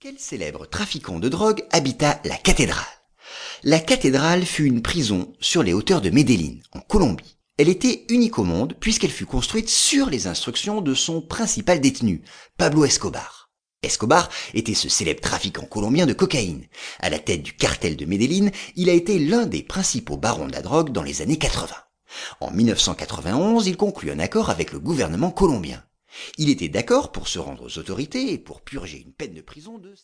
[0.00, 2.84] Quel célèbre trafiquant de drogue habita la cathédrale?
[3.64, 7.36] La cathédrale fut une prison sur les hauteurs de Medellín, en Colombie.
[7.56, 12.22] Elle était unique au monde puisqu'elle fut construite sur les instructions de son principal détenu,
[12.56, 13.50] Pablo Escobar.
[13.82, 16.68] Escobar était ce célèbre trafiquant colombien de cocaïne.
[17.00, 20.52] À la tête du cartel de Medellín, il a été l'un des principaux barons de
[20.52, 21.74] la drogue dans les années 80.
[22.38, 25.82] En 1991, il conclut un accord avec le gouvernement colombien.
[26.36, 29.78] Il était d'accord pour se rendre aux autorités et pour purger une peine de prison
[29.78, 29.94] de